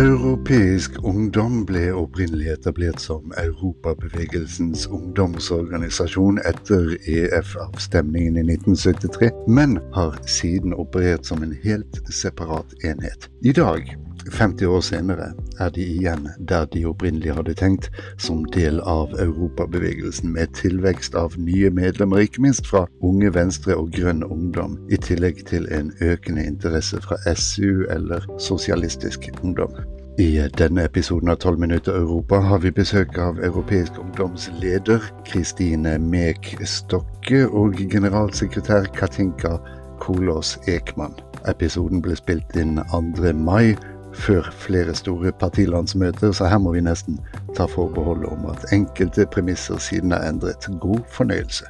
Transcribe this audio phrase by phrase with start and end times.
[0.00, 9.28] Europeisk ungdom ble opprinnelig etablert som Europabevegelsens ungdomsorganisasjon etter EF-avstemningen i 1973,
[9.58, 13.28] men har siden operert som en helt separat enhet.
[13.44, 13.92] I dag
[14.28, 15.30] 50 år senere
[15.60, 21.36] er de igjen der de opprinnelig hadde tenkt, som del av europabevegelsen, med tilvekst av
[21.38, 26.44] nye medlemmer, ikke minst fra Unge Venstre og Grønn Ungdom, i tillegg til en økende
[26.44, 29.74] interesse fra SU eller Sosialistisk Ungdom.
[30.20, 36.50] I denne episoden av 12 minutter Europa har vi besøk av Europeisk ungdomsleder Kristine Mek
[36.68, 39.54] Stokke og generalsekretær Katinka
[40.02, 41.14] Kolås Ekman.
[41.48, 43.32] Episoden ble spilt inn 2.
[43.32, 43.76] mai,
[44.20, 47.20] før flere store partilandsmøter, så her må vi nesten
[47.56, 50.68] ta forbehold om at enkelte premisser siden er endret.
[50.80, 51.64] God fornøyelse.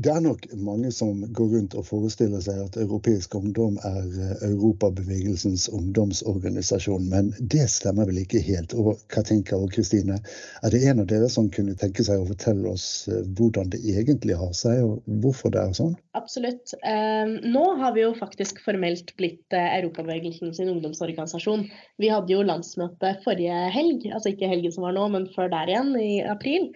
[0.00, 4.44] Det er nok mange som går rundt og forestiller seg at Europeisk ungdom er eh,
[4.46, 8.72] Europabevegelsens ungdomsorganisasjon, men det stemmer vel ikke helt.
[8.72, 10.16] Og Katinka og Kristine,
[10.64, 13.82] er det en av dere som kunne tenke seg å fortelle oss eh, hvordan det
[13.92, 15.92] egentlig har seg, og hvorfor det er sånn?
[16.16, 16.72] Absolutt.
[16.80, 21.66] Eh, nå har vi jo faktisk formelt blitt eh, Europabevegelsens ungdomsorganisasjon.
[22.00, 25.74] Vi hadde jo landsmøte forrige helg, altså ikke helgen som var nå, men før der
[25.74, 26.70] igjen, i april.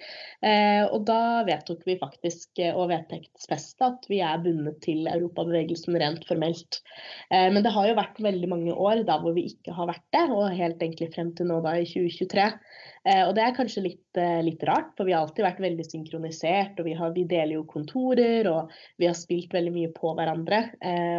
[0.44, 5.96] Eh, og da vedtok vi faktisk å vedta vedtektsfeste at vi er bundet til europabevegelsen
[6.00, 6.80] rent formelt.
[7.30, 10.06] Eh, men det har jo vært veldig mange år da hvor vi ikke har vært
[10.14, 12.46] det, og helt egentlig frem til nå da i 2023.
[13.04, 15.86] Eh, og det er kanskje litt, eh, litt rart, for vi har alltid vært veldig
[15.88, 16.80] synkronisert.
[16.80, 20.64] Og vi, har, vi, deler jo kontorer, og vi har spilt veldig mye på hverandre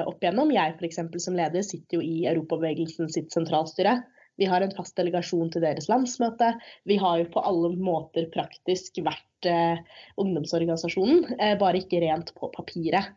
[0.05, 0.51] opp igjennom.
[0.53, 0.99] Jeg f.eks.
[1.23, 3.99] som leder sitter jo i Europabevegelsen sitt sentralstyre.
[4.35, 6.55] Vi har en fast delegasjon til deres landsmøte.
[6.89, 9.23] Vi har jo på alle måter praktisk vært
[10.21, 13.13] ungdomsorganisasjonen, eh, bare ikke rent på papiret.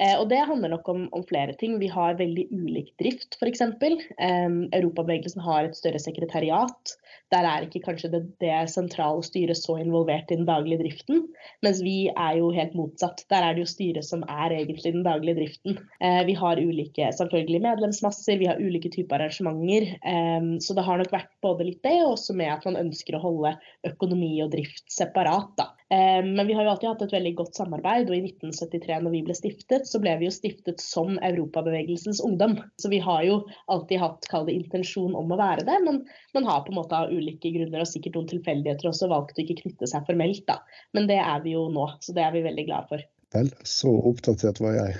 [0.00, 1.78] Eh, og det handler nok om, om, flere ting.
[1.80, 3.60] Vi har veldig ulik drift, f.eks.
[3.60, 6.94] Eh, Europabevegelsen har et større sekretariat.
[7.30, 11.26] Der er ikke kanskje det, det, sentrale styret så involvert i den daglige driften.
[11.64, 13.24] Mens vi er jo helt motsatt.
[13.32, 15.78] Der er det jo styret som er egentlig den daglige driften.
[16.00, 19.92] Eh, vi har ulike selvfølgelig medlemsmasser, vi har ulike typer arrangementer.
[20.00, 23.16] Eh, så det har nok vært både litt det, og også med at man ønsker
[23.16, 23.56] å holde
[23.86, 25.52] økonomi og drift separat.
[25.60, 25.69] da.
[25.90, 29.14] Eh, men vi har jo alltid hatt et veldig godt samarbeid, og i 1973 når
[29.16, 32.54] vi ble stiftet, så ble vi jo stiftet som Europabevegelsens ungdom.
[32.78, 36.04] Så vi har jo alltid hatt, kall det intensjon om å være det, men
[36.36, 39.42] man har på en måte av ulike grunner og sikkert noen tilfeldigheter også valgt å
[39.42, 40.60] ikke knytte seg formelt, da.
[40.94, 43.02] Men det er vi jo nå, så det er vi veldig glad for.
[43.34, 44.94] Vel, så oppdatert var jeg.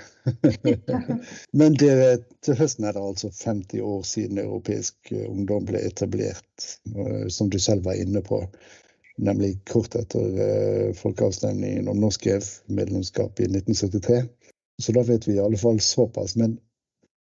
[1.59, 7.25] Men dere, til høsten er det altså 50 år siden Europeisk ungdom ble etablert, eh,
[7.31, 8.43] som du selv var inne på
[9.17, 14.21] nemlig kort etter eh, folkeavstemningen om norsk EF-medlemskap i 1973.
[14.81, 16.35] Så da vet vi i alle fall såpass.
[16.35, 16.57] Men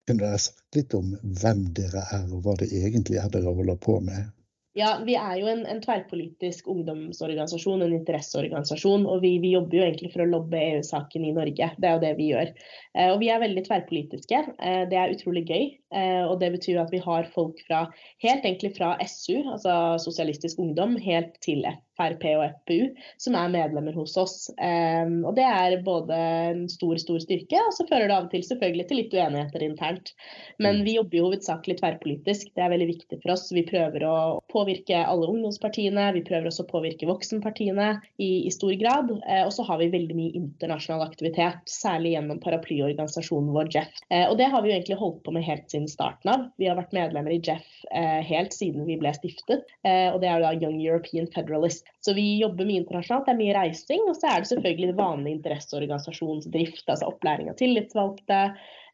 [0.06, 3.78] kunne dere sagt litt om hvem dere er, og hva det egentlig er dere holder
[3.80, 4.30] på med?
[4.78, 9.02] Ja, Vi er jo en, en tverrpolitisk ungdomsorganisasjon, en interesseorganisasjon.
[9.10, 11.72] Og vi, vi, jobber jo egentlig for å lobbe EU-saken i Norge.
[11.74, 12.52] Det er jo det vi gjør.
[12.94, 14.44] Eh, og vi er veldig tverrpolitiske.
[14.62, 15.64] Eh, det er utrolig gøy.
[15.90, 17.82] Eh, og det betyr at vi har folk fra
[18.22, 19.74] helt egentlig fra SU, altså
[20.06, 21.66] Sosialistisk Ungdom, helt til
[22.00, 22.88] Frp og FPU,
[23.20, 24.36] som er medlemmer hos oss.
[24.56, 26.16] Um, og det er både
[26.50, 29.64] en stor, stor styrke, og så fører det av og til selvfølgelig til litt uenigheter
[29.66, 30.12] internt.
[30.58, 30.84] Men mm.
[30.86, 33.48] vi jobber jo hovedsakelig tverrpolitisk, det er veldig viktig for oss.
[33.54, 34.16] Vi prøver å
[34.52, 39.12] påvirke alle ungdomspartiene, vi prøver også å påvirke voksenpartiene i, i stor grad.
[39.26, 44.02] Uh, og så har vi veldig mye internasjonal aktivitet, særlig gjennom paraplyorganisasjonen vår Jeff.
[44.08, 46.48] Uh, og det har vi jo egentlig holdt på med helt siden starten av.
[46.60, 50.38] Vi har vært medlemmer i Jeff uh, helt siden vi ble stiftet, og det er
[50.38, 51.89] jo da Young European Federalist.
[52.00, 54.04] Så vi jobber mye internasjonalt, det er mye reising.
[54.08, 58.40] Og så er det selvfølgelig vanlig interesseorganisasjonsdrift, altså opplæring av tillitsvalgte,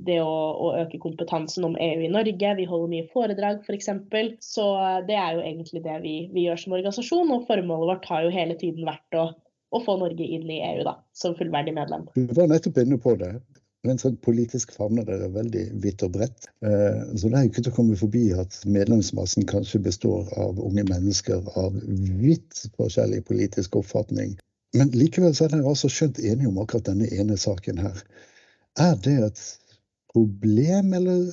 [0.07, 2.55] det å, å, øke kompetansen om EU i Norge.
[2.59, 3.93] Vi holder mye foredrag f.eks.
[4.11, 4.67] For så
[5.09, 7.34] det er jo egentlig det vi, vi, gjør som organisasjon.
[7.37, 9.28] Og formålet vårt har jo hele tiden vært å,
[9.71, 12.09] å få Norge inn i EU da, som fullverdig medlem.
[12.17, 13.37] Du var nettopp inne på det.
[13.86, 16.48] Rent sånn politisk favne der er veldig vidt og bredt.
[16.66, 20.59] Eh, så det er jo ikke til å komme forbi at medlemsmassen kanskje består av
[20.62, 21.77] unge mennesker av
[22.22, 24.34] vidt forskjellig politisk oppfatning.
[24.77, 28.00] Men likevel så er dere altså skjønt enige om akkurat denne ene saken her.
[28.83, 29.44] Er det et
[30.12, 31.30] problem, eller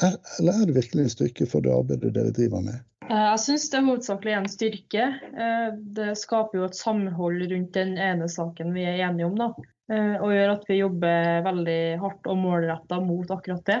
[0.00, 2.80] er, eller er det virkelig en styrke for det arbeidet dere driver med?
[3.08, 5.06] Eh, jeg syns det er hovedsakelig er en styrke.
[5.44, 5.68] Eh,
[5.98, 9.36] det skaper jo et samhold rundt den ene saken vi er enige om.
[9.38, 9.52] da.
[9.90, 13.80] Eh, og gjør at vi jobber veldig hardt og målretta mot akkurat det.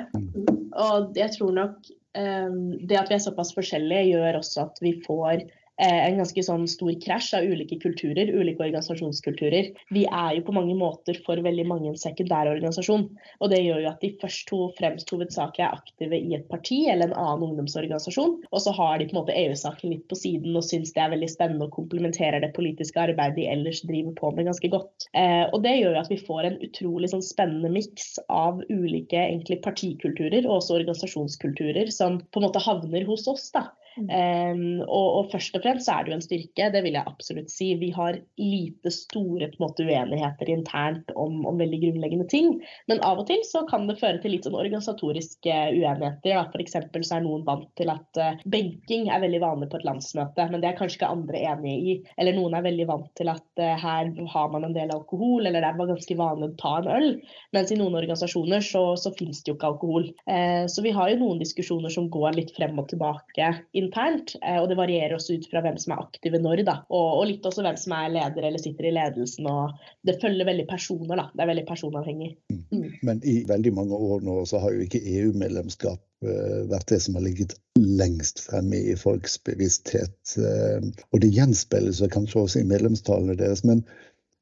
[0.82, 4.96] Og jeg tror nok um, det at vi er såpass forskjellige, gjør også at vi
[5.06, 5.44] får
[5.80, 9.70] en ganske sånn stor krasj av ulike kulturer, ulike organisasjonskulturer.
[9.94, 13.06] Vi er jo på mange måter for veldig mange en sekundærorganisasjon.
[13.40, 16.82] Og det gjør jo at de først to fremst hovedsakelig er aktive i et parti
[16.92, 18.36] eller en annen ungdomsorganisasjon.
[18.50, 21.12] Og så har de på en måte EU-saken litt på siden og syns det er
[21.14, 25.08] veldig spennende og komplementerer det politiske arbeidet de ellers driver på med ganske godt.
[25.16, 29.18] Eh, og det gjør jo at vi får en utrolig sånn spennende miks av ulike
[29.18, 33.50] egentlig partikulturer og også organisasjonskulturer som på en måte havner hos oss.
[33.54, 33.70] da.
[33.96, 37.08] Um, og, og, først og fremst så er det jo en styrke, det vil jeg
[37.08, 37.72] absolutt si.
[37.80, 42.54] Vi har lite store måte, uenigheter internt om, om, veldig grunnleggende ting.
[42.90, 46.40] Men av og til så kan det føre til litt sånn organisatoriske uenigheter.
[46.48, 46.78] F.eks.
[46.78, 50.64] så er noen vant til at uh, benking er veldig vanlig på et landsmøte, men
[50.64, 51.98] det er kanskje ikke andre enige i.
[52.22, 55.60] Eller noen er veldig vant til at uh, her har man en del alkohol, eller
[55.60, 57.10] det er ganske vanlig å ta en øl.
[57.52, 60.08] Mens i noen organisasjoner så, så finnes det jo ikke alkohol.
[60.24, 63.52] Uh, så vi har jo noen diskusjoner som går litt frem og tilbake.
[63.76, 64.34] i internt.
[64.42, 66.76] Eh, og det varierer også ut fra hvem som er aktive når, da.
[66.90, 69.48] Og, og, litt også hvem som er leder eller sitter i ledelsen.
[69.50, 69.74] Og
[70.08, 71.26] det følger veldig personer, da.
[71.32, 72.30] Det er veldig personavhengig.
[72.52, 72.62] Mm.
[72.70, 72.86] mm.
[73.08, 77.18] Men i veldig mange år nå så har jo ikke EU-medlemskap eh, vært det som
[77.18, 80.36] har ligget lengst fremme i folks bevissthet.
[80.38, 83.66] Eh, og det gjenspeiles kanskje også i medlemstallene deres.
[83.68, 83.84] men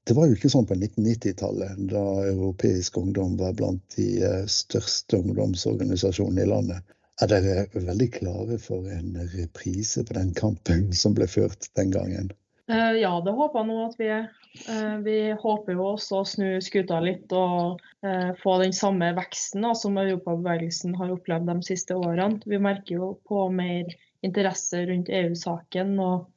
[0.08, 6.46] det var jo ikke sånn på 1990-tallet, da Europeisk Ungdom var blant de største ungdomsorganisasjonene
[6.46, 6.96] i landet.
[7.20, 12.30] Er dere veldig klare for en reprise på den kampen som ble ført den gangen?
[12.70, 14.28] Uh, ja, det håper jeg nå at vi er.
[14.64, 19.66] Uh, vi håper jo også å snu skuta litt og uh, få den samme veksten
[19.66, 22.40] da, som europabevegelsen har opplevd de siste årene.
[22.46, 23.90] Vi merker jo på mer
[24.26, 26.28] interesse rundt EU-saken og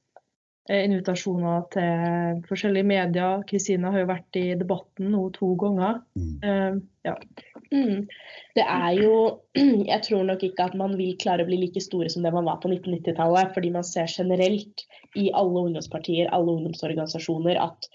[0.72, 3.42] invitasjoner til forskjellige medier.
[3.50, 6.00] Kristina har jo vært i debatten nå to ganger.
[6.16, 6.78] Mm.
[7.04, 7.18] ja.
[7.74, 8.06] Mm.
[8.54, 9.14] Det er jo
[9.92, 12.48] Jeg tror nok ikke at man vil klare å bli like store som det man
[12.48, 13.52] var på 1990-tallet.
[13.56, 14.86] Fordi man ser generelt
[15.20, 17.90] i alle ungdomspartier, alle ungdomsorganisasjoner, at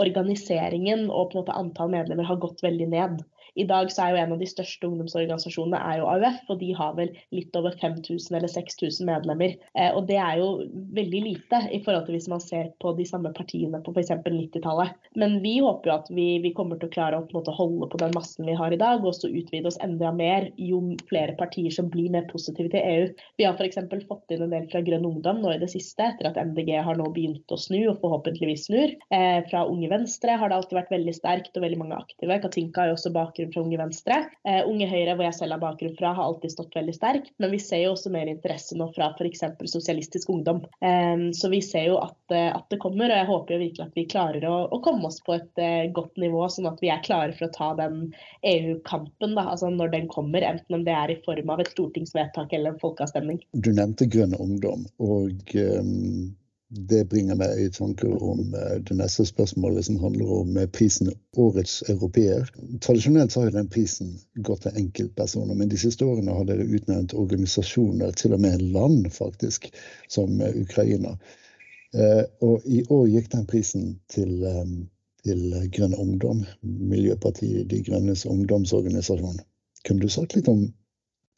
[0.00, 3.24] organiseringen og på en måte antall medlemmer har gått veldig ned.
[3.54, 6.70] I dag så er jo en av de største ungdomsorganisasjonene er jo AUF, og de
[6.74, 9.54] har vel litt over 5000 eller 6000 medlemmer.
[9.78, 10.48] Eh, og det er jo
[10.96, 14.10] veldig lite i forhold til hvis man ser på de samme partiene på f.eks.
[14.24, 14.94] 90-tallet.
[15.20, 17.88] Men vi håper jo at vi, vi, kommer til å klare å på måte, holde
[17.92, 21.36] på den massen vi har i dag, og så utvide oss enda mer jo flere
[21.38, 23.06] partier som blir mer positive til EU.
[23.38, 23.78] Vi har f.eks.
[24.08, 26.98] fått inn en del fra Grønn Ungdom nå i det siste, etter at MDG har
[26.98, 28.96] nå begynt å snu, og forhåpentligvis snur.
[29.14, 32.42] Eh, fra Unge Venstre har det alltid vært veldig sterkt og veldig mange aktive.
[32.42, 34.30] Katinka er jo også bakgrunn bakgrunn fra Unge Venstre.
[34.44, 37.32] Eh, Unge Høyre, hvor jeg selv har bakgrunn fra, har alltid stått veldig sterkt.
[37.38, 39.44] Men vi ser jo også mer interesse nå fra f.eks.
[39.70, 40.64] Sosialistisk Ungdom.
[40.80, 43.86] Eh, så vi ser jo at, uh, at, det kommer, og jeg håper jo virkelig
[43.86, 46.90] at vi klarer å, å komme oss på et eh, godt nivå, sånn at vi
[46.92, 48.14] er klare for å ta den
[48.44, 52.74] EU-kampen altså når den kommer, enten om det er i form av et stortingsvedtak eller
[52.74, 53.42] en folkeavstemning.
[53.52, 54.86] Du nevnte Grønn Ungdom.
[55.02, 56.34] og um
[56.74, 61.12] det bringer meg i tanke om eh, det neste spørsmålet, som handler om eh, prisen
[61.36, 62.48] Årets europeer.
[62.82, 64.14] Tradisjonelt har jo den prisen
[64.46, 69.10] gått til enkeltpersoner, men de siste årene har dere utnevnt organisasjoner, til og med land
[69.14, 69.70] faktisk,
[70.08, 71.16] som eh, Ukraina.
[72.42, 74.40] Og i år gikk den prisen til,
[75.22, 76.40] til Grønn Ungdom,
[76.90, 79.38] Miljøpartiet De Grønnes ungdomsorganisasjon.
[79.86, 80.64] Kunne du sagt litt om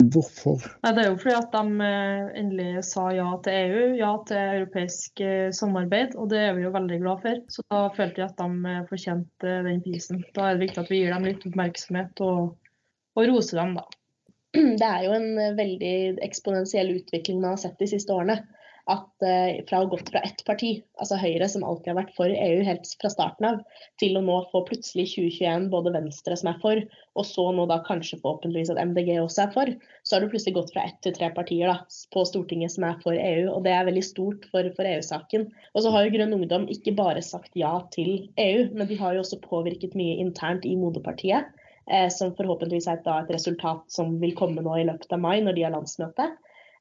[0.04, 0.60] Hvorfor?
[0.84, 4.40] Nei, det er jo fordi at de eh, endelig sa ja til EU, ja til
[4.58, 6.19] europeisk eh, samarbeid.
[6.20, 7.40] Og det er vi jo veldig glad for.
[7.52, 10.20] Så da følte jeg at de eh, fortjente den prisen.
[10.37, 12.52] Da er det viktig at vi gir dem litt oppmerksomhet og,
[13.16, 13.87] og roser dem, da.
[14.82, 15.97] Det er jo en veldig
[16.28, 18.42] eksponentiell utvikling man har sett de siste årene
[18.93, 22.31] at eh, fra å gått fra ett parti, altså Høyre, som alltid har vært for
[22.31, 23.59] EU helt fra starten av,
[24.00, 26.83] til å nå få plutselig 2021 både Venstre som er for,
[27.19, 29.73] og så nå da kanskje forhåpentligvis at MDG også er for,
[30.07, 31.81] så har du plutselig gått fra ett til tre partier da,
[32.14, 33.50] på Stortinget som er for EU.
[33.57, 35.49] og Det er veldig stort for, for EU-saken.
[35.75, 39.16] Og så har jo Grønn Ungdom ikke bare sagt ja til EU, men de har
[39.16, 41.50] jo også påvirket mye internt i moderpartiet.
[41.90, 45.23] Eh, som forhåpentligvis er et, da, et resultat som vil komme nå i løpet av
[45.23, 46.31] mai, når de har landsmøte.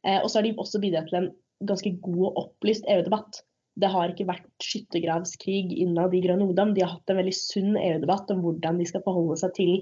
[0.06, 1.32] Eh, og så har de også bidratt til en
[1.64, 3.44] ganske god og opplyst EU-debatt.
[3.76, 6.72] Det har ikke vært skyttergravskrig innad i Grønn Ungdom.
[6.76, 9.74] De har hatt en veldig sunn EU-debatt om hvordan de skal forholde seg til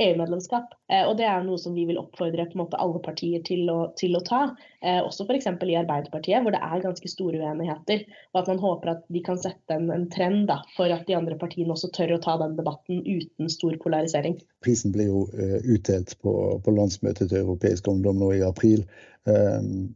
[0.00, 0.72] EU-medlemskap.
[0.88, 3.68] Eh, og Det er noe som vi vil oppfordre på en måte alle partier til
[3.68, 4.40] å, til å ta.
[4.80, 5.50] Eh, også f.eks.
[5.52, 8.06] i Arbeiderpartiet, hvor det er ganske store uenigheter.
[8.32, 11.18] Og at man håper at de kan sette en, en trend da, for at de
[11.18, 14.40] andre partiene også tør å ta den debatten uten stor polarisering.
[14.64, 18.86] Prisen ble jo uh, utdelt på, på landsmøtet til Europeisk Ungdom nå i april.
[19.28, 19.92] Um,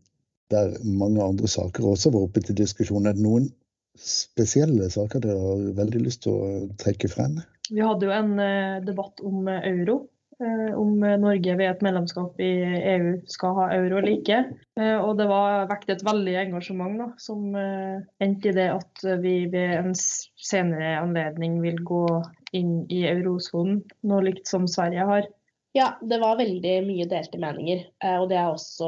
[0.52, 3.06] der mange andre saker også var oppe til diskusjon.
[3.06, 3.48] Er det noen
[3.96, 6.50] spesielle saker dere har veldig lyst til å
[6.80, 7.40] trekke frem?
[7.70, 10.04] Vi hadde jo en eh, debatt om eh, euro.
[10.38, 12.50] eh, om Norge ved et medlemskap i
[12.92, 14.42] EU skal ha euro eller ikke.
[14.76, 19.72] Og det var vekket et veldig engasjement da, som endte i det at vi ved
[19.78, 22.04] en senere anledning vil gå
[22.52, 25.30] inn i eurosonen, noe likt som Sverige har.
[25.76, 27.82] Ja, det var veldig mye delte meninger.
[28.16, 28.86] Og det er også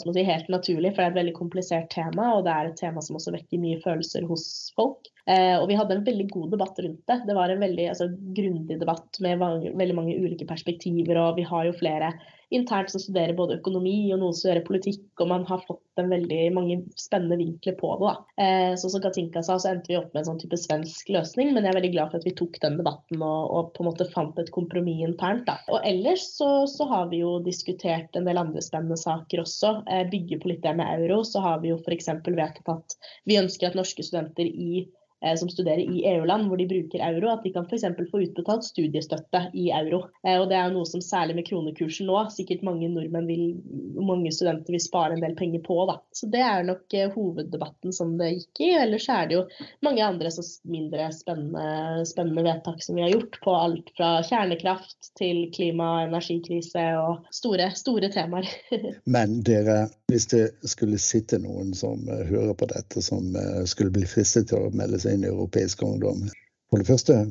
[0.00, 2.30] si, helt naturlig, for det er et veldig komplisert tema.
[2.38, 4.46] Og det er et tema som også vekker mye følelser hos
[4.78, 5.10] folk.
[5.28, 7.18] Eh, og vi hadde en veldig god debatt rundt det.
[7.28, 8.08] Det var en veldig altså,
[8.38, 11.20] grundig debatt med veldig mange ulike perspektiver.
[11.20, 12.14] Og vi har jo flere
[12.56, 15.04] internt som studerer både økonomi og noen som gjør politikk.
[15.22, 18.14] Og man har fått veldig mange spennende vinkler på det.
[18.44, 21.52] Eh, så som Katinka sa, så endte vi opp med en sånn type svensk løsning.
[21.52, 23.90] Men jeg er veldig glad for at vi tok den debatten og, og på en
[23.90, 25.46] måte fant et kompromiss internt.
[25.48, 25.58] da.
[25.72, 29.74] Og ellers så, så, har vi jo diskutert en del andre spennende saker også.
[29.90, 32.10] Eh, bygge på litt det med euro, så har vi jo f.eks.
[32.28, 34.86] vedtatt at vi ønsker at norske studenter i
[35.38, 37.84] som studerer i EU-land hvor de bruker euro, at de kan f.eks.
[38.10, 40.04] få utbetalt studiestøtte i euro.
[40.26, 43.44] Eh, og Det er noe som særlig med kronekursen nå, sikkert mange nordmenn vil,
[44.02, 45.78] mange studenter vil spare en del penger på.
[45.90, 45.98] Da.
[46.14, 48.70] Så Det er nok eh, hoveddebatten som det gikk i.
[48.82, 49.44] Ellers er det jo
[49.86, 55.12] mange andre så mindre spennende, spennende vedtak som vi har gjort, på alt fra kjernekraft
[55.18, 58.48] til klima- og energikrise og store, store temaer.
[59.14, 63.32] Men dere, hvis det skulle sitte noen som hører på dette, som
[63.68, 66.28] skulle bli fristet til å melde seg inn europeiske europeisk ungdom.
[66.70, 67.22] For det første,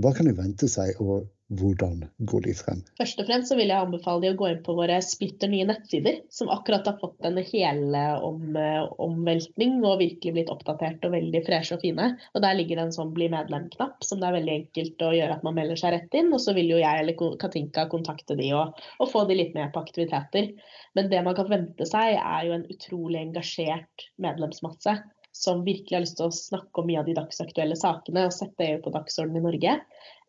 [0.00, 1.26] hva kan de vente seg, og
[1.56, 2.80] hvordan går de frem?
[2.98, 6.18] Først og fremst vil jeg anbefale de å gå inn på våre splitter nye nettsider,
[6.32, 8.58] som akkurat har fått en hele om,
[9.04, 12.10] omveltning og virkelig blitt oppdatert og veldig freshe og fine.
[12.34, 15.38] Og Der ligger det en sånn bli medlem-knapp, som det er veldig enkelt å gjøre
[15.38, 16.32] at man melder seg rett inn.
[16.34, 19.70] Og så vil jo jeg eller Katinka kontakte de og, og få de litt med
[19.72, 20.52] på aktiviteter.
[20.98, 24.98] Men det man kan vente seg, er jo en utrolig engasjert medlemsmasse
[25.36, 28.66] som virkelig har lyst til å snakke om mye av de dagsaktuelle sakene og sette
[28.66, 29.78] EU på dagsordenen i Norge.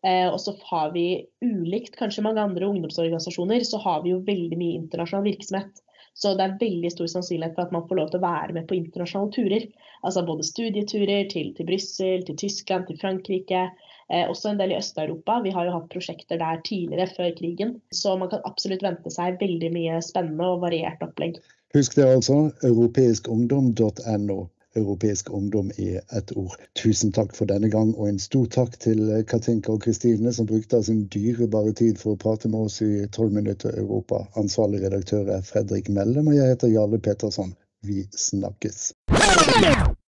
[0.06, 1.06] Eh, og så har vi,
[1.42, 5.82] ulikt kanskje mange andre ungdomsorganisasjoner, så har vi jo veldig mye internasjonal virksomhet.
[6.18, 8.66] Så det er veldig stor sannsynlighet for at man får lov til å være med
[8.70, 9.66] på internasjonale turer.
[10.02, 13.68] Altså både studieturer til, til Brussel, til Tyskland, til Frankrike.
[14.10, 15.38] Eh, også en del i Øst-Europa.
[15.46, 17.76] Vi har jo hatt prosjekter der tidligere, før krigen.
[17.94, 21.38] Så man kan absolutt vente seg veldig mye spennende og variert opplegg.
[21.76, 24.40] Husk det altså, europeiskungdom.no
[24.78, 26.56] europeisk ungdom i ett ord.
[26.82, 30.80] Tusen takk for denne gang, og en stor takk til Katinka og Kristine, som brukte
[30.80, 34.24] av sin dyrebare tid for å prate med oss i 12 minutter Europa.
[34.40, 37.54] Ansvarlig redaktør er Fredrik Mellem, og jeg heter Jarle Petersson.
[37.86, 38.92] Vi snakkes.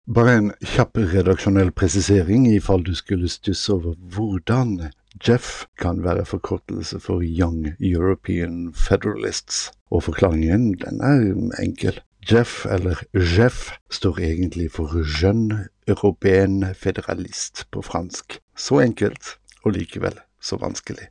[0.09, 4.79] Bare en kjapp redaksjonell presisering i fall du skulle stusse over hvordan
[5.21, 11.27] Jeff kan være forkortelse for Young European Federalists, og forklaringen den er
[11.61, 12.01] enkel.
[12.31, 14.91] Jeff, eller Jeff, står egentlig for
[15.23, 18.41] Jeune Européen Federalist på fransk.
[18.57, 21.09] Så enkelt, og likevel så vanskelig.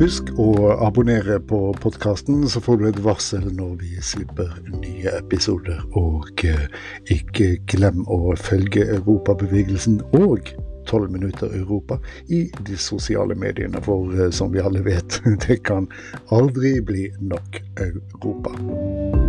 [0.00, 4.48] Husk å abonnere på podkasten, så får du et varsel når vi slipper
[4.80, 5.84] nye episoder.
[5.92, 6.64] Og eh,
[7.12, 10.54] ikke glem å følge Europabevegelsen og
[10.86, 11.98] 12 minutter Europa
[12.28, 13.82] i de sosiale mediene.
[13.82, 15.88] For eh, som vi alle vet, det kan
[16.28, 19.23] aldri bli nok Europa.